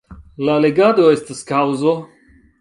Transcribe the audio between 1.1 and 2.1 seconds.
estas kaŭzo.